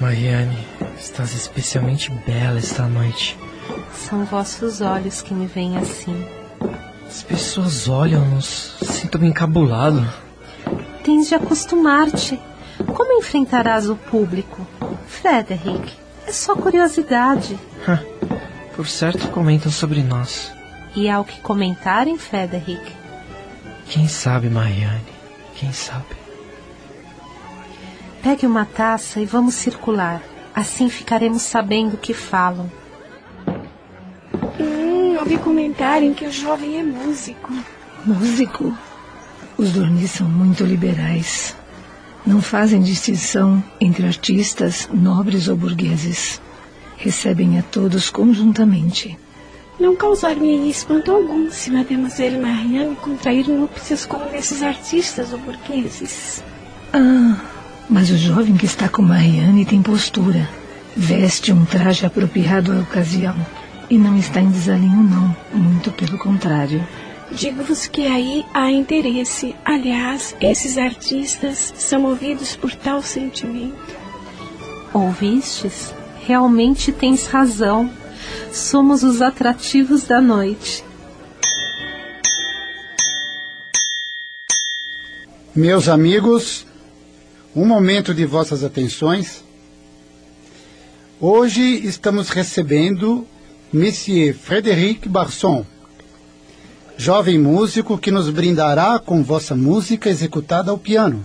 Mariane, 0.00 0.56
estás 0.96 1.34
especialmente 1.34 2.10
bela 2.24 2.58
esta 2.58 2.84
noite. 2.84 3.36
São 3.92 4.24
vossos 4.24 4.80
olhos 4.80 5.20
que 5.20 5.34
me 5.34 5.46
veem 5.46 5.76
assim. 5.76 6.24
As 7.06 7.22
pessoas 7.24 7.88
olham-nos, 7.88 8.76
sinto-me 8.82 9.26
encabulado. 9.26 10.06
Tens 11.06 11.28
de 11.28 11.36
acostumar-te. 11.36 12.36
Como 12.84 13.20
enfrentarás 13.20 13.88
o 13.88 13.94
público? 13.94 14.66
Frederic, 15.06 15.92
é 16.26 16.32
só 16.32 16.56
curiosidade. 16.56 17.56
Por 18.74 18.88
certo 18.88 19.30
comentam 19.30 19.70
sobre 19.70 20.02
nós. 20.02 20.52
E 20.96 21.08
há 21.08 21.20
o 21.20 21.24
que 21.24 21.40
comentarem, 21.40 22.18
Frederic? 22.18 22.82
Quem 23.88 24.08
sabe, 24.08 24.50
Mariane? 24.50 25.06
Quem 25.54 25.72
sabe? 25.72 26.16
Pegue 28.20 28.44
uma 28.44 28.64
taça 28.64 29.20
e 29.20 29.24
vamos 29.24 29.54
circular. 29.54 30.20
Assim 30.52 30.88
ficaremos 30.88 31.42
sabendo 31.42 31.94
o 31.94 31.98
que 31.98 32.14
falam. 32.14 32.68
Hum, 34.58 35.16
ouvi 35.20 35.38
comentarem 35.38 36.12
que 36.12 36.26
o 36.26 36.32
jovem 36.32 36.80
é 36.80 36.82
músico. 36.82 37.52
Músico? 38.04 38.76
Os 39.58 39.72
Dornis 39.72 40.10
são 40.10 40.28
muito 40.28 40.64
liberais. 40.64 41.56
Não 42.26 42.42
fazem 42.42 42.82
distinção 42.82 43.62
entre 43.80 44.06
artistas, 44.06 44.86
nobres 44.92 45.48
ou 45.48 45.56
burgueses. 45.56 46.42
Recebem 46.98 47.58
a 47.58 47.62
todos 47.62 48.10
conjuntamente. 48.10 49.18
Não 49.80 49.96
causar-me 49.96 50.68
espanto 50.68 51.10
algum 51.10 51.50
se 51.50 51.70
Mademoiselle 51.70 52.38
Marianne 52.38 52.96
contrair 52.96 53.48
núpcias 53.48 54.04
com 54.04 54.18
um 54.18 54.30
desses 54.30 54.62
artistas 54.62 55.32
ou 55.32 55.38
burgueses. 55.38 56.42
Ah, 56.92 57.36
mas 57.88 58.10
o 58.10 58.18
jovem 58.18 58.56
que 58.56 58.66
está 58.66 58.88
com 58.88 59.02
Marianne 59.02 59.64
tem 59.64 59.80
postura. 59.80 60.48
Veste 60.94 61.52
um 61.52 61.64
traje 61.64 62.04
apropriado 62.04 62.72
à 62.72 62.80
ocasião. 62.80 63.34
E 63.88 63.96
não 63.96 64.18
está 64.18 64.40
em 64.40 64.50
desalinho, 64.50 65.02
não. 65.02 65.36
Muito 65.54 65.90
pelo 65.92 66.18
contrário. 66.18 66.86
Digo-vos 67.32 67.88
que 67.88 68.06
aí 68.06 68.44
há 68.54 68.70
interesse. 68.70 69.54
Aliás, 69.64 70.34
esses 70.40 70.78
artistas 70.78 71.72
são 71.76 72.00
movidos 72.00 72.54
por 72.54 72.72
tal 72.74 73.02
sentimento. 73.02 73.76
Ouvistes? 74.92 75.92
Realmente 76.24 76.92
tens 76.92 77.26
razão. 77.26 77.90
Somos 78.52 79.02
os 79.02 79.20
atrativos 79.20 80.04
da 80.04 80.20
noite. 80.20 80.84
Meus 85.54 85.88
amigos, 85.88 86.66
um 87.54 87.66
momento 87.66 88.14
de 88.14 88.24
vossas 88.24 88.62
atenções. 88.62 89.42
Hoje 91.20 91.62
estamos 91.62 92.28
recebendo 92.28 93.26
Monsieur 93.72 94.34
Frédéric 94.34 95.08
Barson, 95.08 95.64
jovem 96.96 97.38
músico 97.38 97.98
que 97.98 98.10
nos 98.10 98.30
brindará 98.30 98.98
com 98.98 99.22
vossa 99.22 99.54
música 99.54 100.08
executada 100.08 100.70
ao 100.70 100.78
piano. 100.78 101.24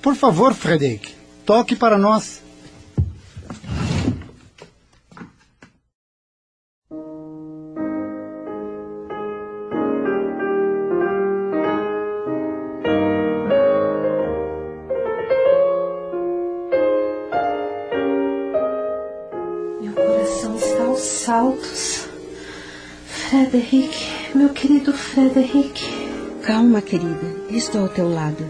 Por 0.00 0.14
favor, 0.14 0.54
Frédéric, 0.54 1.14
toque 1.44 1.76
para 1.76 1.98
nós. 1.98 2.42
Meu 19.80 19.92
coração 19.92 20.56
está 20.56 20.84
aos 20.84 21.00
saltos. 21.00 21.93
Frederic, 23.34 23.90
meu 24.32 24.50
querido 24.50 24.92
Frederic. 24.92 25.82
Calma, 26.42 26.80
querida, 26.80 27.34
estou 27.50 27.80
ao 27.80 27.88
teu 27.88 28.08
lado. 28.08 28.46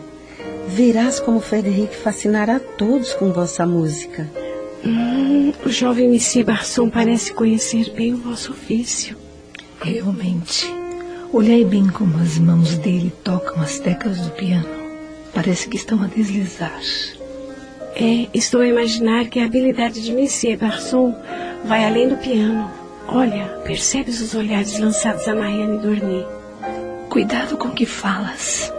Verás 0.68 1.18
como 1.18 1.40
Frederic 1.40 1.96
fascinará 1.96 2.60
todos 2.60 3.14
com 3.14 3.32
vossa 3.32 3.64
música. 3.64 4.30
Hum, 4.84 5.54
o 5.64 5.70
jovem 5.70 6.10
Monsieur 6.10 6.44
Barson 6.44 6.90
parece 6.90 7.32
conhecer 7.32 7.94
bem 7.94 8.12
o 8.12 8.18
vosso 8.18 8.52
ofício. 8.52 9.16
Realmente. 9.80 10.70
Olhai 11.32 11.64
bem 11.64 11.88
como 11.88 12.18
as 12.18 12.36
mãos 12.36 12.76
dele 12.76 13.10
tocam 13.24 13.62
as 13.62 13.78
teclas 13.78 14.20
do 14.20 14.32
piano. 14.32 14.68
Parece 15.32 15.66
que 15.66 15.78
estão 15.78 16.02
a 16.02 16.08
deslizar. 16.08 16.78
É, 17.96 18.28
estou 18.34 18.60
a 18.60 18.68
imaginar 18.68 19.30
que 19.30 19.40
a 19.40 19.46
habilidade 19.46 20.02
de 20.02 20.12
Monsieur 20.12 20.58
Barson 20.58 21.16
vai 21.64 21.86
além 21.86 22.06
do 22.06 22.18
piano. 22.18 22.83
Olha, 23.08 23.46
percebes 23.64 24.20
os 24.20 24.34
olhares 24.34 24.78
lançados 24.78 25.26
a 25.28 25.34
Marianne 25.34 25.78
Dornier? 25.78 26.26
Cuidado 27.08 27.56
com 27.56 27.68
o 27.68 27.74
que 27.74 27.86
falas. 27.86 28.72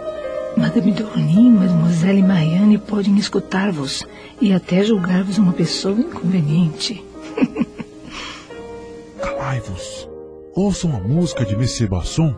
Madame 0.56 0.92
Dorny 0.92 1.46
e 1.46 1.50
Mademoiselle 1.50 2.22
Marianne 2.22 2.78
podem 2.78 3.16
escutar-vos 3.16 4.04
e 4.40 4.52
até 4.52 4.82
julgar-vos 4.82 5.38
uma 5.38 5.52
pessoa 5.52 5.98
inconveniente. 5.98 7.04
Calai-vos. 9.20 10.08
Ouçam 10.54 10.96
a 10.96 11.00
música 11.00 11.44
de 11.44 11.54
Monsieur 11.54 11.88
Basson. 11.88 12.34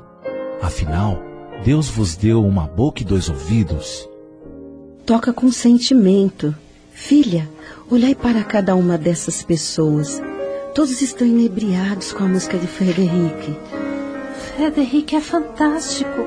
Afinal, 0.61 1.22
Deus 1.64 1.88
vos 1.88 2.16
deu 2.16 2.44
uma 2.44 2.66
boca 2.66 3.03
e 3.03 3.05
dois 3.05 3.29
ouvidos. 3.29 4.09
Toca 5.07 5.33
com 5.33 5.51
sentimento. 5.51 6.55
Filha, 6.92 7.48
olhai 7.88 8.14
para 8.14 8.42
cada 8.42 8.74
uma 8.74 8.98
dessas 8.98 9.42
pessoas. 9.42 10.20
Todos 10.74 11.02
estão 11.02 11.26
inebriados 11.26 12.12
com 12.12 12.24
a 12.24 12.28
música 12.28 12.57
de 12.57 12.66
Frederic. 12.66 13.57
Frederic 14.54 15.16
é 15.16 15.20
fantástico. 15.20 16.26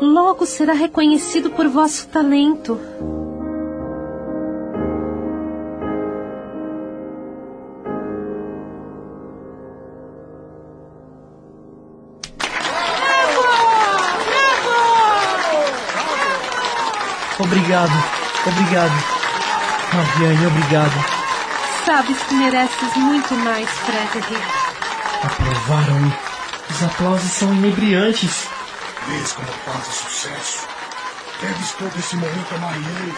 Logo 0.00 0.44
será 0.44 0.74
reconhecido 0.74 1.50
por 1.50 1.66
vosso 1.68 2.06
talento. 2.08 2.78
Obrigado, 17.38 17.92
obrigado. 18.46 19.16
Mariane, 19.92 20.46
obrigado. 20.46 21.15
Sabes 21.86 22.18
que 22.24 22.34
mereces 22.34 22.96
muito 22.96 23.32
mais, 23.36 23.68
Frederic. 23.70 24.42
Aprovaram-me. 25.22 26.12
Os 26.68 26.82
aplausos 26.82 27.30
são 27.30 27.54
inebriantes. 27.54 28.48
Vês 29.06 29.32
como 29.32 29.46
faz 29.46 29.84
sucesso? 29.84 30.66
Deves 31.40 31.70
todo 31.78 31.96
esse 31.96 32.16
momento 32.16 32.54
a 32.56 32.58
Marianne. 32.58 33.14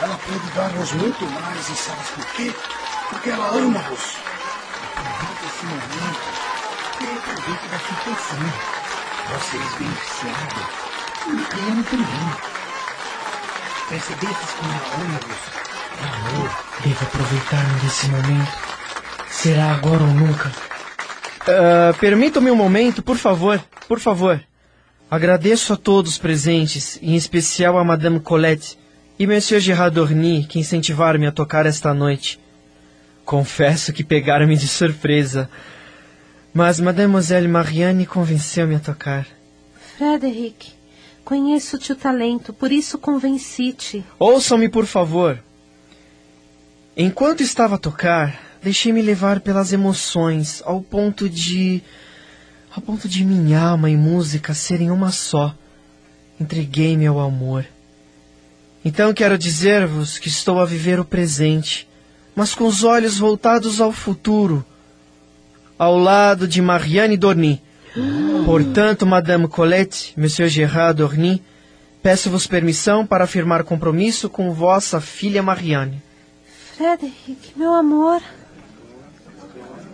Ela 0.00 0.18
pode 0.18 0.50
dar-nos 0.50 0.92
muito 0.94 1.24
mais, 1.26 1.68
e 1.68 1.76
sabes 1.76 2.08
por 2.08 2.26
quê? 2.32 2.52
Porque 3.08 3.30
ela 3.30 3.46
ama-vos. 3.50 4.16
Aproveita 4.96 5.44
nesse 5.44 5.64
momento, 5.64 6.20
querer 6.98 7.20
proveito 7.20 7.68
da 7.70 7.78
situação. 7.78 8.38
Vocês 9.30 9.74
beneficiados. 9.78 10.64
E 11.24 11.30
Mariana 11.30 11.84
também. 11.84 12.32
Percebestes 13.88 14.50
como 14.58 14.72
eu 14.72 15.04
amo-vos? 15.04 15.71
Amor. 16.00 16.50
Devo 16.84 17.04
aproveitar-me 17.04 17.80
desse 17.80 18.06
momento. 18.08 18.52
Será 19.28 19.72
agora 19.72 20.02
ou 20.02 20.08
nunca. 20.14 20.48
Uh, 21.42 21.98
Permitam-me 21.98 22.50
um 22.50 22.56
momento, 22.56 23.02
por 23.02 23.16
favor, 23.16 23.62
por 23.88 23.98
favor. 23.98 24.40
Agradeço 25.10 25.72
a 25.72 25.76
todos 25.76 26.16
presentes, 26.16 26.98
em 27.02 27.14
especial 27.16 27.76
a 27.76 27.84
Madame 27.84 28.20
Colette 28.20 28.78
e 29.18 29.26
Monsieur 29.26 29.60
Gerard 29.60 29.94
Dorny, 29.94 30.44
que 30.46 30.58
incentivaram-me 30.58 31.26
a 31.26 31.32
tocar 31.32 31.66
esta 31.66 31.92
noite. 31.92 32.40
Confesso 33.24 33.92
que 33.92 34.02
pegaram-me 34.02 34.56
de 34.56 34.66
surpresa, 34.66 35.50
mas 36.54 36.80
Mademoiselle 36.80 37.48
Marianne 37.48 38.06
convenceu-me 38.06 38.76
a 38.76 38.80
tocar. 38.80 39.26
Frederic, 39.96 40.72
conheço-te 41.24 41.92
o 41.92 41.96
talento, 41.96 42.52
por 42.52 42.72
isso 42.72 42.98
convenci-te. 42.98 44.04
Ouçam-me, 44.18 44.68
por 44.68 44.86
favor. 44.86 45.38
Enquanto 46.94 47.42
estava 47.42 47.76
a 47.76 47.78
tocar, 47.78 48.38
deixei-me 48.62 49.00
levar 49.00 49.40
pelas 49.40 49.72
emoções 49.72 50.62
ao 50.66 50.82
ponto 50.82 51.26
de. 51.26 51.82
ao 52.70 52.82
ponto 52.82 53.08
de 53.08 53.24
minha 53.24 53.58
alma 53.58 53.88
e 53.88 53.96
música 53.96 54.52
serem 54.52 54.90
uma 54.90 55.10
só. 55.10 55.54
Entreguei-me 56.38 57.06
ao 57.06 57.18
amor. 57.18 57.64
Então 58.84 59.14
quero 59.14 59.38
dizer-vos 59.38 60.18
que 60.18 60.28
estou 60.28 60.60
a 60.60 60.66
viver 60.66 61.00
o 61.00 61.04
presente, 61.04 61.88
mas 62.36 62.54
com 62.54 62.66
os 62.66 62.84
olhos 62.84 63.16
voltados 63.18 63.80
ao 63.80 63.90
futuro, 63.90 64.62
ao 65.78 65.96
lado 65.96 66.46
de 66.46 66.60
Marianne 66.60 67.16
Dorny. 67.16 67.62
Portanto, 68.44 69.06
Madame 69.06 69.48
Colette, 69.48 70.12
Monsieur 70.14 70.50
Gerard 70.50 70.98
Dorny, 70.98 71.42
peço-vos 72.02 72.46
permissão 72.46 73.06
para 73.06 73.24
afirmar 73.24 73.64
compromisso 73.64 74.28
com 74.28 74.52
vossa 74.52 75.00
filha 75.00 75.42
Marianne. 75.42 76.02
Frederic, 76.76 77.52
meu 77.54 77.74
amor. 77.74 78.22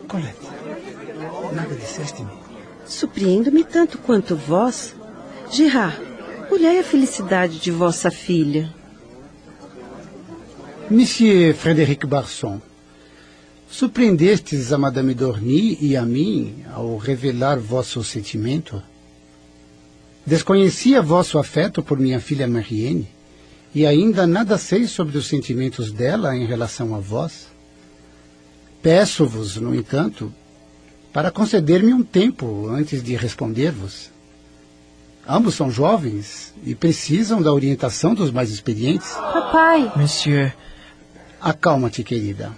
Colette, 0.07 0.47
nada 1.53 1.75
disseste-me. 1.75 2.31
Surpreendo-me 2.87 3.64
tanto 3.64 3.99
quanto 3.99 4.37
vós. 4.37 4.95
Gerard, 5.51 6.01
olhai 6.53 6.79
a 6.79 6.85
felicidade 6.85 7.59
de 7.59 7.73
vossa 7.73 8.12
filha. 8.12 8.73
Monsieur 10.88 11.53
Frédéric 11.53 12.07
Barson, 12.07 12.62
surpreendestes 13.69 14.73
a 14.73 14.79
Madame 14.79 15.14
Dorny 15.14 15.77
e 15.81 15.97
a 15.97 16.03
mim 16.03 16.64
ao 16.73 16.97
revelar 16.97 17.59
vosso 17.59 18.05
sentimento? 18.05 18.81
Desconhecia 20.25 21.03
vosso 21.03 21.38
afeto 21.38 21.83
por 21.83 21.99
minha 21.99 22.21
filha 22.21 22.47
Marianne 22.47 23.18
e 23.75 23.87
ainda 23.87 24.27
nada 24.27 24.57
sei 24.57 24.87
sobre 24.87 25.19
os 25.19 25.27
sentimentos 25.27 25.93
dela 25.93 26.37
em 26.37 26.47
relação 26.47 26.95
a 26.95 26.99
vós. 26.99 27.49
Peço-vos, 28.83 29.57
no 29.57 29.75
entanto, 29.75 30.33
para 31.13 31.31
conceder-me 31.31 31.93
um 31.93 32.03
tempo 32.03 32.69
antes 32.69 33.03
de 33.03 33.17
responder-vos. 33.17 34.11
Ambos 35.29 35.55
são 35.55 35.71
jovens 35.71 36.55
e 36.65 36.75
precisam 36.75 37.43
da 37.43 37.53
orientação 37.53 38.15
dos 38.15 38.31
mais 38.31 38.51
experientes. 38.51 39.11
Papai. 39.13 39.93
Monsieur. 39.95 40.55
Acalma-te, 41.41 42.03
querida. 42.03 42.53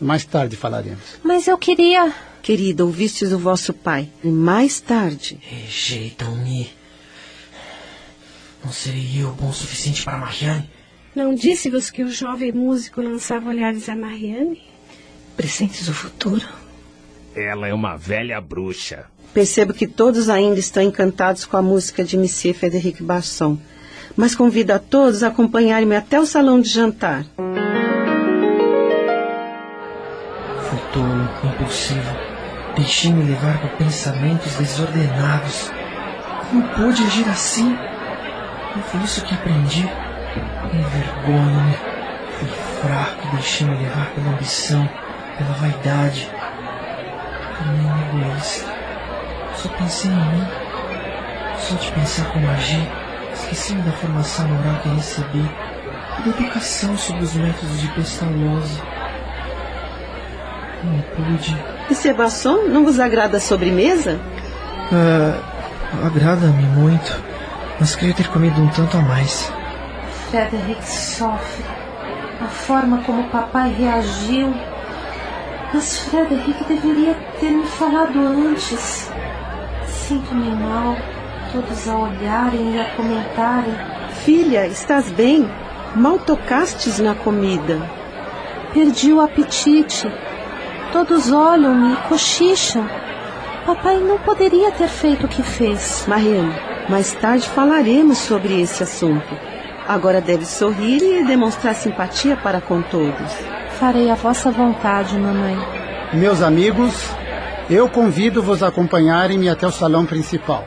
Mais 0.00 0.24
tarde 0.24 0.56
falaremos. 0.56 1.18
Mas 1.22 1.46
eu 1.46 1.56
queria. 1.56 2.12
Querida, 2.42 2.84
ouvistes 2.84 3.32
o 3.32 3.38
vosso 3.38 3.72
pai. 3.72 4.08
E 4.24 4.28
mais 4.28 4.80
tarde. 4.80 5.38
Rejeitam-me. 5.42 6.79
Não 8.64 8.72
serei 8.72 9.22
eu 9.22 9.32
bom 9.32 9.48
o 9.48 9.52
suficiente 9.52 10.04
para 10.04 10.18
Marianne? 10.18 10.68
Não 11.14 11.34
disse-vos 11.34 11.90
que 11.90 12.04
o 12.04 12.10
jovem 12.10 12.52
músico 12.52 13.00
lançava 13.00 13.48
olhares 13.48 13.88
a 13.88 13.96
Marianne? 13.96 14.62
Presentes 15.36 15.88
o 15.88 15.94
futuro. 15.94 16.46
Ela 17.34 17.68
é 17.68 17.74
uma 17.74 17.96
velha 17.96 18.40
bruxa. 18.40 19.06
Percebo 19.32 19.72
que 19.72 19.86
todos 19.86 20.28
ainda 20.28 20.58
estão 20.58 20.82
encantados 20.82 21.44
com 21.44 21.56
a 21.56 21.62
música 21.62 22.04
de 22.04 22.16
Monsieur 22.16 22.54
Frederic 22.54 23.02
Basson. 23.02 23.58
Mas 24.16 24.34
convido 24.34 24.72
a 24.72 24.78
todos 24.78 25.22
a 25.22 25.28
acompanharem-me 25.28 25.96
até 25.96 26.20
o 26.20 26.26
salão 26.26 26.60
de 26.60 26.68
jantar. 26.68 27.24
Fui 30.68 30.78
tolo, 30.92 31.28
impulsivo. 31.44 32.16
Deixei-me 32.76 33.24
levar 33.24 33.60
por 33.60 33.70
pensamentos 33.78 34.54
desordenados. 34.56 35.70
Como 36.50 36.62
pude 36.74 37.02
agir 37.04 37.28
assim? 37.28 37.76
Não 38.74 38.82
foi 38.82 39.00
isso 39.00 39.24
que 39.24 39.34
aprendi. 39.34 39.88
Envergonho-me. 40.72 41.74
Fui 42.38 42.48
fraco, 42.80 43.28
deixei-me 43.32 43.76
levar 43.76 44.06
pela 44.10 44.30
ambição, 44.30 44.88
pela 45.36 45.52
vaidade. 45.54 46.30
Tornei-me 47.58 48.24
egoísta. 48.24 48.72
Só 49.56 49.68
pensei 49.70 50.10
em 50.10 50.14
mim. 50.14 50.46
Só 51.58 51.74
de 51.74 51.92
pensar 51.92 52.32
como 52.32 52.48
agir, 52.48 52.88
esqueci-me 53.34 53.82
da 53.82 53.92
formação 53.92 54.48
moral 54.48 54.80
que 54.82 54.88
recebi 54.88 55.44
e 56.18 56.22
da 56.22 56.30
educação 56.30 56.96
sobre 56.96 57.22
os 57.22 57.34
métodos 57.34 57.80
de 57.80 57.88
Pestalozzi. 57.88 58.80
Não 60.82 61.02
pude. 61.14 61.56
E 61.90 61.94
Sebasson, 61.94 62.62
não 62.68 62.84
vos 62.84 62.98
agrada 62.98 63.36
a 63.36 63.40
sobremesa? 63.40 64.18
Uh, 64.90 65.50
Agrada-me 66.06 66.62
muito, 66.62 67.20
mas 67.80 67.96
queria 67.96 68.14
ter 68.14 68.28
comido 68.28 68.60
um 68.60 68.68
tanto 68.68 68.98
a 68.98 69.00
mais. 69.00 69.50
Frederic 70.28 70.84
sofre. 70.84 71.64
A 72.42 72.46
forma 72.46 72.98
como 72.98 73.22
o 73.22 73.28
papai 73.30 73.72
reagiu. 73.72 74.54
Mas 75.72 75.98
Frederic 76.00 76.62
deveria 76.64 77.14
ter 77.40 77.50
me 77.50 77.64
falado 77.64 78.18
antes. 78.18 79.10
Sinto-me 79.86 80.50
mal, 80.50 80.94
todos 81.52 81.88
a 81.88 81.96
olharem 81.96 82.74
e 82.74 82.80
a 82.80 82.84
comentarem. 82.96 83.74
Filha, 84.24 84.66
estás 84.66 85.10
bem? 85.10 85.50
Mal 85.96 86.18
tocastes 86.18 86.98
na 86.98 87.14
comida. 87.14 87.80
Perdi 88.74 89.12
o 89.12 89.20
apetite. 89.20 90.10
Todos 90.92 91.32
olham-me 91.32 91.94
e 91.94 91.96
cochicham. 92.08 92.86
Papai 93.64 93.98
não 93.98 94.18
poderia 94.18 94.70
ter 94.70 94.88
feito 94.88 95.26
o 95.26 95.28
que 95.28 95.42
fez. 95.42 96.04
Mariana, 96.06 96.54
mais 96.88 97.12
tarde 97.14 97.48
falaremos 97.48 98.18
sobre 98.18 98.60
esse 98.60 98.82
assunto. 98.82 99.36
Agora 99.86 100.20
deve 100.20 100.44
sorrir 100.44 101.02
e 101.02 101.24
demonstrar 101.24 101.74
simpatia 101.74 102.36
para 102.36 102.60
com 102.60 102.80
todos. 102.82 103.32
Farei 103.78 104.10
a 104.10 104.14
vossa 104.14 104.50
vontade, 104.50 105.18
mamãe. 105.18 105.56
Meus 106.12 106.42
amigos, 106.42 106.94
eu 107.68 107.88
convido-vos 107.88 108.62
a 108.62 108.68
acompanharem-me 108.68 109.48
até 109.48 109.66
o 109.66 109.70
salão 109.70 110.04
principal, 110.04 110.64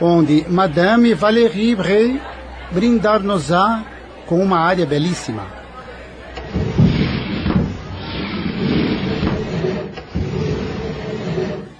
onde 0.00 0.44
Madame 0.48 1.14
Valérie 1.14 1.74
Bray 1.74 2.20
brindar-nos-á 2.70 3.82
com 4.26 4.42
uma 4.42 4.58
área 4.58 4.86
belíssima. 4.86 5.44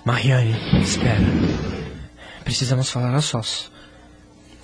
Marianne, 0.05 0.57
espera. 0.81 1.69
Precisamos 2.50 2.90
falar 2.90 3.14
a 3.14 3.20
sós. 3.20 3.70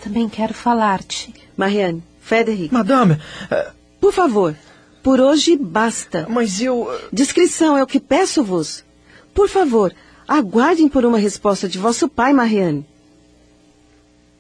Também 0.03 0.29
quero 0.29 0.53
falar-te. 0.53 1.33
Marianne, 1.57 2.03
Frederic. 2.21 2.75
Madame, 2.75 3.13
uh, 3.13 3.73
Por 4.01 4.13
favor, 4.13 4.57
por 5.05 5.21
hoje 5.21 5.57
basta. 5.57 6.27
mas 6.29 6.61
eu. 6.61 6.83
uh, 6.83 6.99
Discrição 7.13 7.77
é 7.79 7.85
o 7.85 7.87
que 7.87 8.01
peço-vos. 8.01 8.85
Por 9.33 9.49
favor, 9.49 9.95
aguardem 10.27 10.89
por 10.89 11.05
uma 11.05 11.17
resposta 11.17 11.69
de 11.69 11.79
vosso 11.79 12.09
pai, 12.09 12.33
Marianne. 12.33 12.85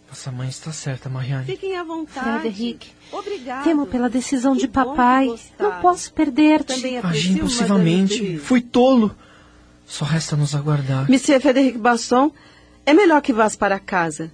Nossa 0.09 0.33
mãe 0.33 0.49
está 0.49 0.73
certa, 0.73 1.09
Marianne. 1.09 1.45
Fiquem 1.47 1.77
à 1.77 1.85
vontade. 1.85 2.41
Frederic, 2.51 2.89
Obrigado. 3.13 3.63
temo 3.63 3.87
pela 3.87 4.11
decisão 4.11 4.55
Que 4.55 4.63
de 4.63 4.69
papai. 4.69 5.33
Não 5.57 5.81
posso 5.81 6.13
perder-te. 6.13 6.73
Agi 7.01 7.33
impulsivamente. 7.35 8.39
Fui 8.39 8.61
tolo. 8.61 9.15
Só 9.87 10.05
resta 10.05 10.35
nos 10.35 10.53
aguardar. 10.53 11.09
Monsieur 11.09 11.41
Frederic 11.41 11.79
Basson, 11.79 12.33
é 12.87 12.95
melhor 12.95 13.21
que 13.21 13.33
vás 13.33 13.57
para 13.57 13.81
casa. 13.81 14.31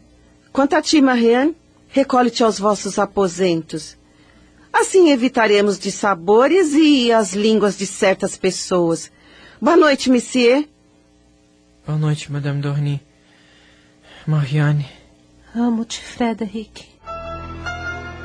Quanto 0.53 0.75
a 0.77 0.83
ti, 0.83 1.01
Marianne, 1.01 1.57
recolhe-te 1.89 2.45
aos 2.45 2.59
vossos 2.59 2.99
aposentos. 2.99 3.97
Assim 4.71 5.11
evitaremos 5.11 5.79
dissabores 5.79 6.75
e 6.75 7.11
as 7.11 7.33
línguas 7.33 7.77
de 7.77 7.87
certas 7.87 8.37
pessoas. 8.37 9.11
Boa 9.61 9.77
noite, 9.77 10.11
Monsieur. 10.11 10.69
Boa 11.87 11.99
noite, 11.99 12.31
Madame 12.31 12.61
Dorny. 12.61 13.01
Marianne. 14.27 14.87
Amo-te, 15.55 16.01
Frederic. 16.01 16.87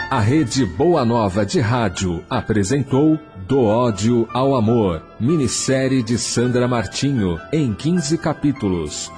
A 0.09 0.19
Rede 0.21 0.65
Boa 0.65 1.03
Nova 1.03 1.45
de 1.45 1.59
Rádio 1.59 2.23
apresentou 2.29 3.19
Do 3.47 3.61
ódio 3.61 4.27
ao 4.33 4.55
amor. 4.55 5.03
Minissérie 5.19 6.01
de 6.01 6.17
Sandra 6.17 6.67
Martinho 6.67 7.39
em 7.51 7.73
15 7.73 8.17
capítulos. 8.17 9.11